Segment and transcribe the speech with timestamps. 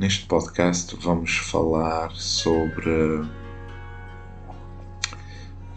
[0.00, 3.22] Neste podcast vamos falar sobre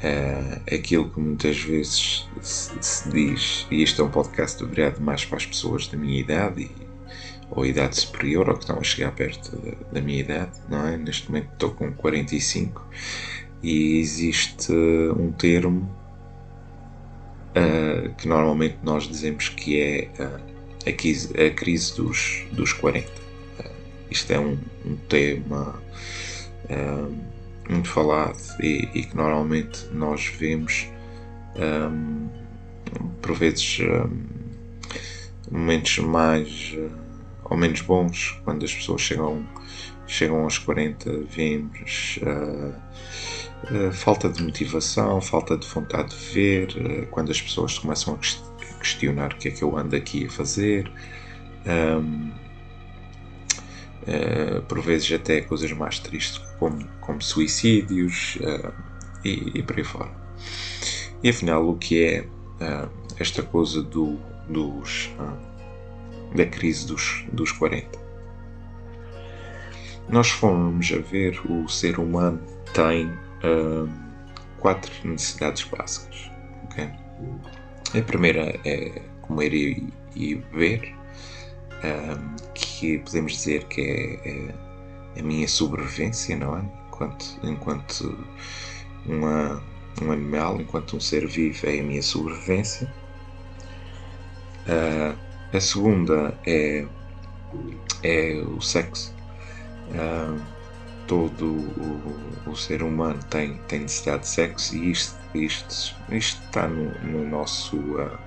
[0.02, 5.26] eh, aquilo que muitas vezes se, se diz, e este é um podcast virado mais
[5.26, 6.72] para as pessoas da minha idade e,
[7.52, 10.96] ou idade superior, ou que estão a chegar perto da, da minha idade, não é?
[10.96, 12.82] Neste momento estou com 45
[13.62, 15.94] e existe um termo
[17.54, 23.23] eh, que normalmente nós dizemos que é eh, a, crise, a crise dos, dos 40
[24.14, 25.82] isto é um, um tema
[26.70, 30.88] um, muito falado e, e, que normalmente nós vemos
[31.56, 32.30] um,
[33.22, 33.80] por vezes
[35.50, 36.92] momentos mais uh,
[37.46, 39.46] ou menos bons quando as pessoas chegam
[40.08, 42.74] chegam aos 40 vemos uh,
[43.74, 49.34] uh, falta de motivação falta de vontade de ver quando as pessoas começam a questionar
[49.34, 50.92] o que é que eu ando aqui a fazer
[51.66, 52.43] um,
[54.08, 58.74] uh, por vezes até coisas mais tristes como, como suicídios uh,
[59.24, 60.12] e, e, por aí fora.
[61.22, 64.18] E afinal, o que é uh, esta coisa do,
[64.50, 65.10] dos,
[66.36, 68.04] da crise dos, dos 40?
[70.10, 72.42] Nós fomos a ver o ser humano
[72.74, 73.10] tem
[74.60, 76.30] quatro necessidades básicas.
[76.66, 76.90] Okay?
[77.98, 80.94] A primeira é comer e, e beber
[81.84, 86.64] um, que podemos dizer que é, é, a minha sobrevivência, não é?
[86.88, 88.26] Enquanto, enquanto
[89.06, 89.64] uma,
[90.02, 92.92] um animal, enquanto um ser vivo, é a minha sobrevivência.
[94.68, 95.18] Uh,
[95.56, 96.86] a segunda é,
[98.04, 99.14] é o sexo.
[99.90, 100.42] Uh,
[101.08, 106.68] todo o, o, ser humano tem, tem necessidade de sexo e isto, isto, isto está
[106.68, 107.78] no, no nosso.
[107.78, 108.18] Uh,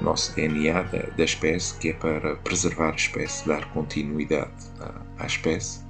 [0.00, 5.26] nosso DNA da, da, espécie, que é para preservar a espécie, dar continuidade à, à
[5.26, 5.80] espécie.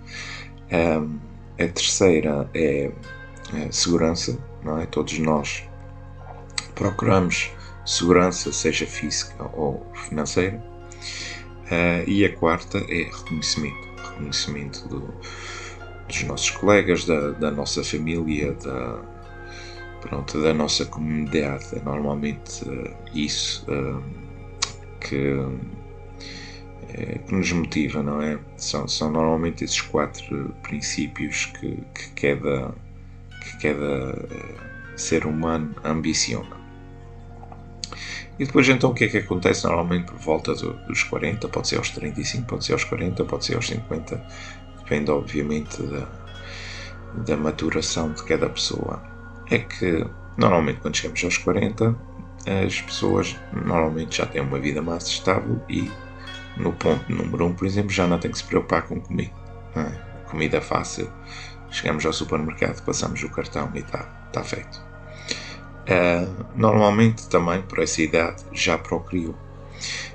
[0.72, 1.18] Um,
[1.54, 2.90] a terceira é
[3.66, 4.86] a segurança, não é?
[4.86, 5.64] Todos nós
[6.74, 7.50] procuramos
[7.84, 10.62] segurança, seja física ou financeira.
[11.66, 15.14] Uh, e a quarta é reconhecimento, reconhecimento do,
[16.06, 19.02] dos nossos colegas, da, da nossa família, da,
[20.00, 21.66] pronto, da nossa comunidade.
[21.72, 24.02] É normalmente uh, isso uh,
[25.00, 25.58] que, uh,
[27.26, 28.38] que nos motiva, não é?
[28.56, 32.74] São, são normalmente esses quatro princípios que, que cada,
[33.42, 34.28] que cada
[34.96, 36.58] ser humano ambiciona.
[38.38, 41.68] E depois então o que é que acontece normalmente por volta do, dos 40, pode
[41.68, 44.24] ser aos 35, pode ser aos 40, pode ser aos 50,
[44.78, 46.08] depende obviamente da,
[47.26, 49.17] da maturação de cada pessoa
[49.50, 51.96] é que normalmente quando chegamos aos 40
[52.64, 55.90] as pessoas normalmente já têm uma vida mais estável e
[56.56, 59.32] no ponto número 1, um, por exemplo, já não tem que se preocupar com comida.
[59.76, 60.08] É?
[60.28, 61.10] Comida fácil,
[61.70, 63.98] chegamos ao supermercado, passamos o cartão e está
[64.32, 64.82] tá feito.
[65.88, 69.34] Uh, normalmente também por essa idade já procriou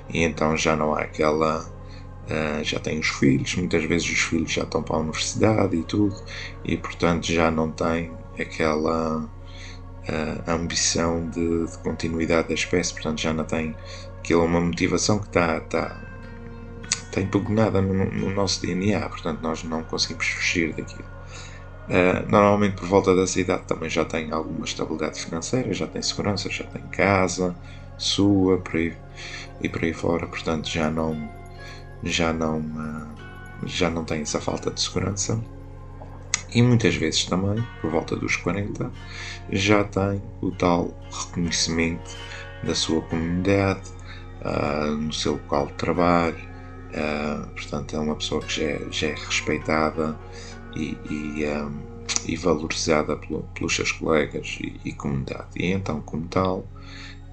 [0.08, 4.52] e então já não há aquela uh, já tem os filhos, muitas vezes os filhos
[4.52, 6.14] já estão para a universidade e tudo
[6.64, 9.18] e portanto já não tem aquela
[10.08, 13.74] uh, ambição de, de, continuidade da espécie, portanto já não tem
[14.18, 16.00] aquilo uma motivação que está, está,
[16.88, 21.14] está impugnada no, no, nosso DNA, portanto nós não conseguimos fugir daquilo.
[21.88, 26.48] Uh, normalmente por volta dessa idade também já tem alguma estabilidade financeira, já tem segurança,
[26.50, 27.54] já tem casa
[27.98, 28.96] sua por aí,
[29.60, 31.30] e por aí fora, portanto já não
[32.02, 35.40] já não uh, já não tem essa falta de segurança
[36.54, 38.90] e muitas vezes também, por volta dos 40,
[39.50, 42.16] já tem o tal reconhecimento
[42.62, 43.90] da sua comunidade,
[44.44, 46.38] uh, no seu local de trabalho,
[46.90, 50.18] uh, portanto é uma pessoa que já é, já é respeitada
[50.76, 51.80] e, e, um,
[52.26, 55.48] e valorizada pelo, pelos seus colegas e, e, comunidade.
[55.56, 56.66] E então, como tal,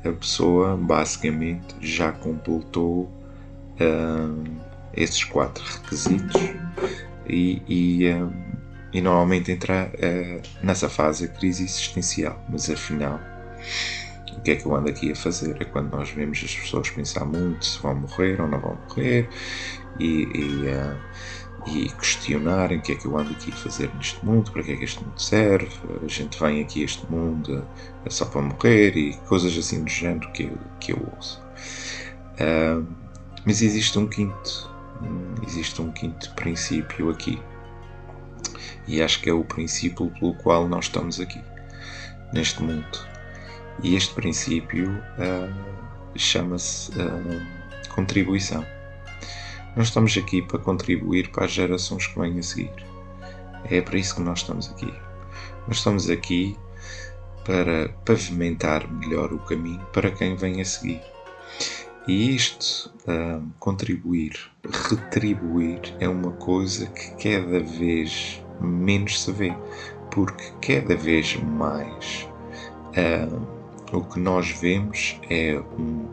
[0.04, 3.04] a pessoa basicamente já completou
[3.80, 4.44] uh,
[4.94, 6.42] esses quatro requisitos
[7.28, 8.51] e, e, uh,
[8.94, 12.44] e normalmente entra uh, nessa fase a crise existencial.
[12.50, 13.20] Mas afinal,
[14.38, 15.56] o que é que eu ando aqui a fazer?
[15.62, 19.30] É quando nós vemos as pessoas pensar muito se vão morrer ou não vão morrer
[20.00, 20.70] e, e
[21.68, 24.72] e questionarem o que é que eu ando aqui a fazer neste mundo, para que
[24.72, 25.70] é que este mundo serve,
[26.04, 27.66] a gente vem aqui a este mundo
[28.06, 31.42] é só para morrer e coisas assim do género que eu, que eu ouço.
[32.40, 32.86] Uh,
[33.46, 34.72] mas existe um quinto,
[35.46, 37.40] existe um quinto princípio aqui.
[38.88, 41.42] E acho que é o princípio pelo qual nós estamos aqui,
[42.34, 43.12] neste mundo.
[43.84, 47.42] E este princípio uh, chama-se uh,
[47.94, 48.66] contribuição.
[49.76, 52.74] Nós estamos aqui para contribuir para as gerações que vêm a seguir.
[53.66, 54.94] É para isso que nós estamos aqui.
[55.68, 56.58] Nós estamos aqui
[57.46, 61.02] para pavimentar melhor o caminho para quem vem a seguir.
[62.08, 64.34] E isto, uh, contribuir,
[64.90, 69.56] retribuir, é uma coisa que cada vez menos se vê,
[70.12, 72.28] porque cada vez mais
[72.98, 76.08] uh, o que nós vemos é um,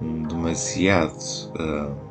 [0.00, 1.14] um demasiado.
[1.58, 2.10] Uh,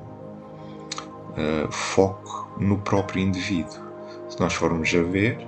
[1.39, 3.79] uh, foco no próprio indivíduo.
[4.27, 5.47] Se nós formos a ver,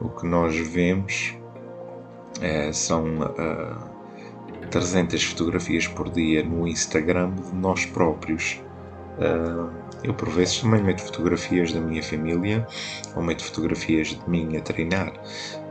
[0.00, 1.34] o que nós vemos
[2.38, 3.34] uh, são uh,
[4.62, 8.60] eh, 300 fotografias por dia no Instagram de nós próprios.
[10.04, 12.66] Eu, por vezes, também meto fotografias da minha família
[13.16, 15.12] ou meto fotografias de mim a treinar,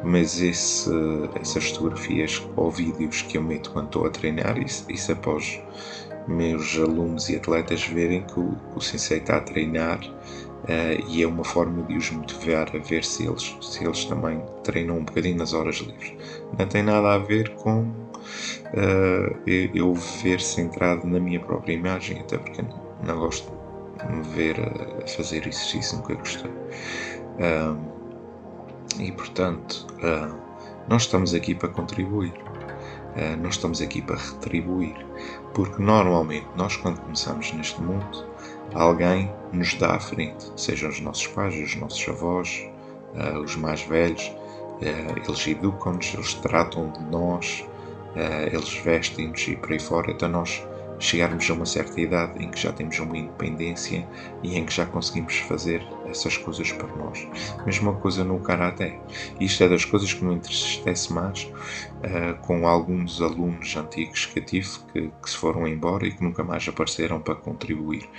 [0.03, 0.89] mas esse,
[1.39, 5.61] essas fotografias ou vídeos que eu meto quando estou a treinar, isso, isso após
[6.27, 11.27] meus alunos e atletas verem que o, o sensei está a treinar uh, e é
[11.27, 15.37] uma forma de os motivar a ver se eles, se eles também treinam um bocadinho
[15.37, 16.13] nas horas livres.
[16.57, 22.37] Não tem nada a ver com uh, eu ver centrado na minha própria imagem, até
[22.37, 22.61] porque
[23.03, 23.49] não gosto
[24.05, 26.51] me ver a fazer exercício, nunca gostei.
[26.51, 27.97] Uh,
[28.99, 29.87] e portanto,
[30.87, 32.33] nós estamos aqui para contribuir.
[33.17, 34.95] Uh, nós estamos aqui para retribuir.
[35.53, 38.25] Porque normalmente nós, quando começamos neste mundo,
[38.73, 42.63] alguém nos dá à frente, sejam os nossos pais, os nossos avós,
[43.15, 47.65] uh, os mais velhos, uh, eles educam-nos, eles tratam de nós,
[48.15, 50.11] uh, eles vestem-nos e por aí fora.
[50.11, 50.63] Então nós
[50.99, 54.07] chegarmos a uma certa idade em que já temos uma independência
[54.43, 57.27] e em que já conseguimos fazer essas coisas por nós.
[57.65, 58.99] Mesma coisa no Karaté.
[59.39, 64.69] Isto é das coisas que me entristece mais uh, com alguns alunos antigos que tive
[64.91, 68.09] que, que, se foram embora e que nunca mais apareceram para contribuir.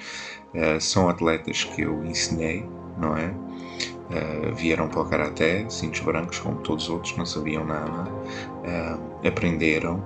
[0.54, 2.64] Uh, são atletas que eu ensinei,
[2.98, 3.26] não é?
[3.28, 8.10] Uh, vieram para o Karaté, cintos brancos, como todos os outros, não sabiam nada,
[9.26, 10.02] aprenderam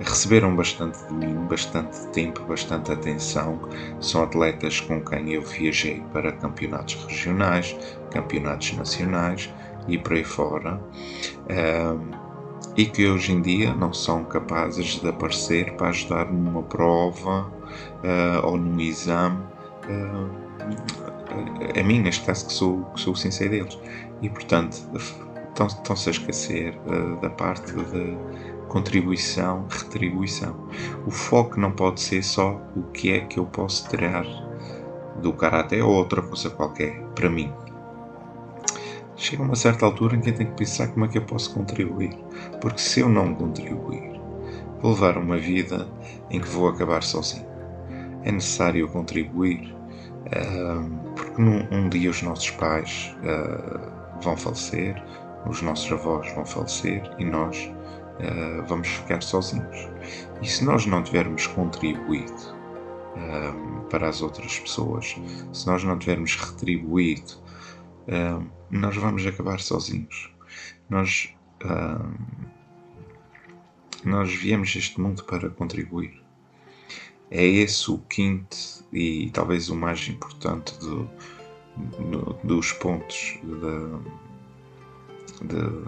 [0.00, 3.60] receberam bastante de mim, bastante tempo, bastante atenção.
[4.00, 7.76] São atletas com quem eu viajei para campeonatos regionais,
[8.10, 9.52] campeonatos nacionais
[9.86, 10.80] e por aí fora.
[12.76, 17.50] E que hoje em dia não são capazes de aparecer para ajudar numa prova
[18.04, 19.42] uh, ou num exame.
[19.88, 20.30] Uh,
[21.78, 23.76] a mim, neste caso, que sou, que sou o sensei deles.
[24.22, 24.76] E, portanto,
[25.60, 28.16] estão-se a esquecer uh, da parte de
[28.68, 30.54] contribuição, retribuição.
[31.06, 34.24] O foco não pode ser só o que é que eu posso tirar
[35.20, 37.52] do karaté ou outra coisa qualquer para mim.
[39.16, 41.52] Chega uma certa altura em que eu tenho que pensar como é que eu posso
[41.52, 42.16] contribuir,
[42.60, 44.20] porque se eu não contribuir,
[44.80, 45.88] vou levar uma vida
[46.30, 47.46] em que vou acabar sozinho.
[48.22, 49.74] É necessário contribuir,
[51.16, 55.02] porque num, um dia os nossos pais uh, vão falecer,
[55.48, 57.70] os nossos avós vão falecer e nós
[58.18, 59.88] uh, vamos ficar sozinhos.
[60.42, 65.14] E se nós não tivermos contribuído uh, para as outras pessoas,
[65.52, 67.34] se nós não tivermos retribuído,
[68.08, 70.32] uh, nós vamos acabar sozinhos.
[70.90, 71.34] Nós,
[74.04, 76.22] nós viemos este mundo para contribuir.
[77.30, 78.56] É esse o quinto
[78.92, 81.08] e talvez o mais importante do,
[81.76, 83.98] do, dos pontos de,
[85.46, 85.84] de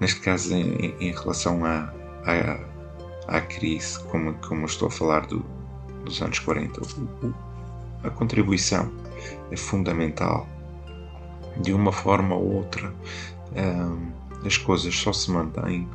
[0.00, 1.92] neste caso em, em relação à,
[2.24, 5.44] à, à, crise, como, como estou a falar do,
[6.04, 7.34] dos anos 40, o, o,
[8.04, 8.90] a contribuição
[9.50, 10.48] é fundamental.
[11.56, 12.92] De uma forma ou outra,
[13.56, 14.10] hum,
[14.44, 15.88] as coisas só se mantêm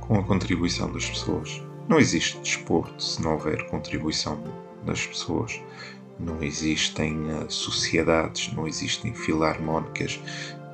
[0.00, 1.62] com a contribuição das pessoas.
[1.88, 4.42] Não existe desporto se não houver contribuição
[4.84, 5.60] das pessoas.
[6.18, 10.20] não existem uh, sociedades, não existem filarmónicas,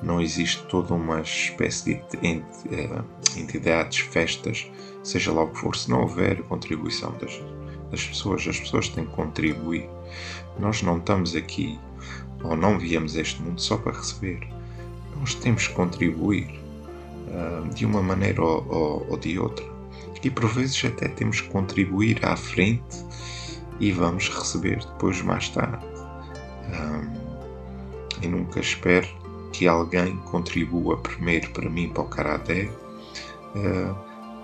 [0.01, 4.69] não existe toda uma espécie de uh, entidades, festas,
[5.03, 7.41] seja lá o que for, se não houver contribuição das,
[7.89, 9.89] das pessoas, as pessoas têm que contribuir.
[10.59, 11.79] Nós não estamos aqui
[12.43, 14.47] ou não viemos a este mundo só para receber.
[15.19, 16.59] Nós temos que contribuir
[17.27, 19.65] uh, de uma maneira ou, ou, ou de outra.
[20.23, 23.05] E por vezes até temos que contribuir à frente
[23.79, 25.85] e vamos receber depois mais tarde.
[26.67, 27.27] Um,
[28.21, 29.07] e nunca espero
[29.57, 32.69] que alguém contribua primeiro para mim, para o Karaté,
[33.55, 33.95] uh,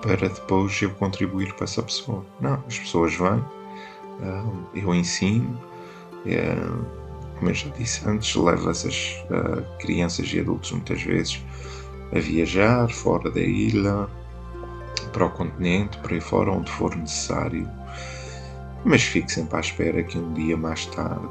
[0.02, 2.26] para depois eu contribuir para essa pessoa.
[2.42, 5.56] Não, as pessoas vêm, uh, eu ensino,
[6.26, 6.86] uh,
[7.38, 9.24] como eu já disse antes, levo essas
[9.80, 11.44] crianças e adultos muitas vezes
[12.12, 14.08] a viajar fora da ilha,
[15.12, 17.70] para o continente, para aí fora, onde for necessário
[18.86, 21.26] mas fico sempre à espera que um dia mais tarde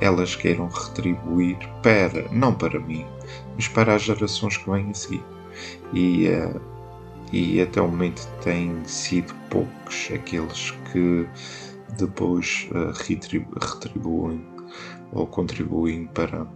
[0.00, 3.06] elas queiram retribuir para, não para mim,
[3.54, 5.24] mas para as gerações que vêm a seguir.
[5.92, 6.60] E, uh,
[7.32, 11.26] e até o momento têm sido poucos aqueles que
[11.96, 12.92] depois uh,
[13.60, 14.44] retribuem
[15.12, 16.46] ou contribuem para,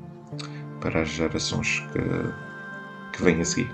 [0.81, 3.73] para as gerações que, que vêm a seguir.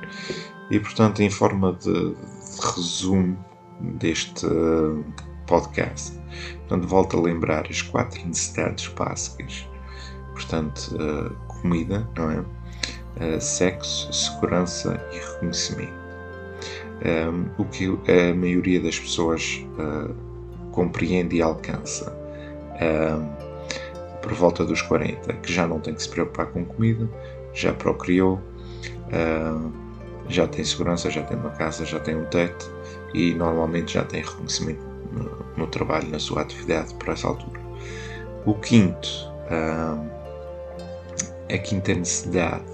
[0.70, 3.36] E portanto, em forma de, de resumo,
[3.80, 4.46] deste
[5.48, 6.12] podcast.
[6.68, 9.66] Portanto, volto a lembrar as quatro necessidades básicas.
[10.32, 12.38] Portanto, uh, comida, não é?
[12.38, 15.98] Uh, sexo, segurança e reconhecimento.
[17.04, 20.14] Um, o que a maioria das pessoas uh,
[20.70, 22.12] compreende e alcança
[22.80, 27.08] um, por volta dos 40, que já não tem que se preocupar com comida,
[27.54, 28.40] já procriou,
[30.28, 32.70] já tem segurança, já tem uma casa, já tem um teto,
[33.14, 34.87] e normalmente já tem reconhecimento
[35.58, 37.60] no, trabalho, na sua atividade por essa altura.
[38.46, 39.08] O quinto,
[39.50, 40.08] uh,
[41.52, 42.64] a quinta necessidade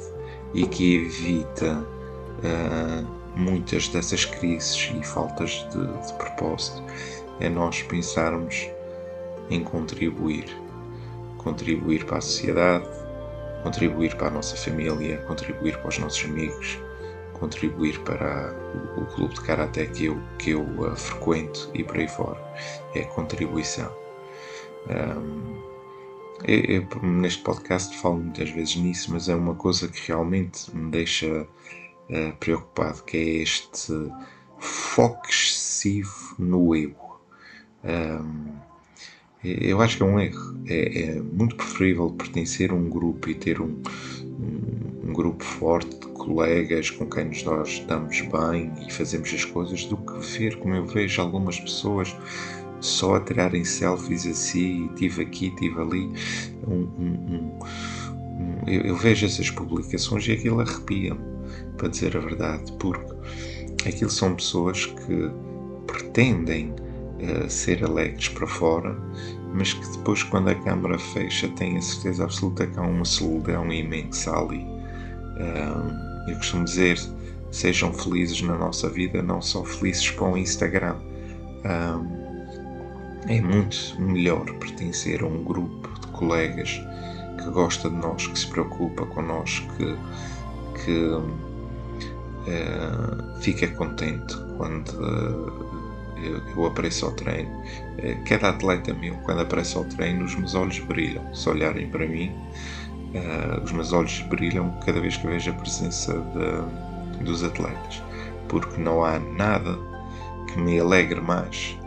[0.53, 6.83] e que evita uh, muitas dessas crises e faltas de, de propósito
[7.41, 8.69] é nós pensarmos
[9.51, 10.47] em contribuir.
[11.39, 12.89] Contribuir para a sociedade,
[13.63, 16.79] contribuir para a nossa família, contribuir para os nossos amigos,
[17.45, 18.55] contribuir para
[18.97, 22.41] o, o clube de karaté que eu, que eu uh, frequento e por aí fora.
[22.95, 23.95] É contribuição.
[24.89, 25.63] Um,
[26.45, 30.91] eu, eu, neste podcast falo muitas vezes nisso, mas é uma coisa que realmente me
[30.91, 33.93] deixa uh, preocupado, que é este
[34.59, 37.21] foco excessivo no ego.
[37.85, 38.55] Um,
[39.45, 40.59] eu acho que é um erro.
[40.67, 43.83] É, é, muito preferível pertencer a um grupo e ter um
[45.15, 50.57] grupo forte colegas com quem nós damos bem e fazemos as coisas do que ver
[50.59, 52.15] como eu vejo algumas pessoas
[52.85, 56.13] só a tirarem selfies assim, tive aqui, tive ali.
[56.69, 57.59] Um, um,
[58.39, 61.21] um, eu, eu, vejo essas publicações e aquilo arrepia-me,
[61.79, 65.31] para dizer a verdade, porque aquilo são pessoas que
[65.87, 68.97] pretendem uh, ser alegres para fora,
[69.55, 73.73] mas que depois, quando a câmara fecha, têm a certeza absoluta que há uma solidão
[73.73, 74.74] imensa ali.
[76.27, 76.99] Eu costumo dizer:
[77.51, 80.97] sejam felizes na nossa vida, não só felizes para o Instagram.
[83.27, 86.81] É muito melhor pertencer a um grupo de colegas
[87.43, 89.97] que gosta de nós, que se preocupa connosco, que,
[90.85, 91.07] que
[92.45, 97.51] uh, fica contente quando uh, eu, eu, apareço ao treino.
[97.51, 101.35] Uh, cada atleta meu, quando aparece ao treino, os meus olhos brilham.
[101.35, 102.31] Se olharem para mim,
[103.15, 108.03] uh, os meus olhos brilham cada vez que vejo a presença de, dos atletas,
[108.49, 109.79] porque não há nada
[110.49, 111.79] que me alegre mais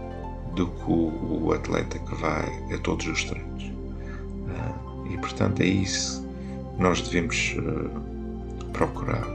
[0.56, 3.64] do que o, o atleta que vai a todos os treinos.
[3.66, 6.28] Uh, e portanto é isso
[6.76, 9.28] que nós devemos uh, procurar.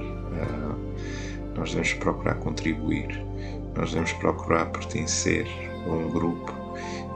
[1.56, 3.24] nós devemos procurar contribuir,
[3.76, 5.46] nós devemos procurar pertencer
[5.86, 6.52] a um grupo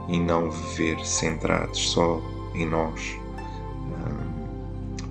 [0.07, 2.21] e não viver centrados só
[2.53, 3.17] em nós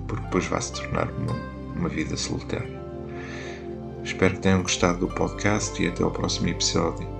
[0.07, 1.33] porque depois vai se tornar uma,
[1.75, 2.77] uma vida solitária.
[4.03, 7.16] Espero que tenham gostado do podcast e até ao próximo episódio.